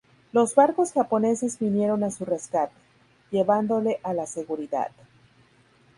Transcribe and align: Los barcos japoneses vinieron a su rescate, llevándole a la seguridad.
Los 0.31 0.55
barcos 0.55 0.93
japoneses 0.93 1.59
vinieron 1.59 2.03
a 2.03 2.09
su 2.09 2.25
rescate, 2.25 2.73
llevándole 3.29 3.99
a 4.01 4.15
la 4.15 4.25
seguridad. 4.25 4.89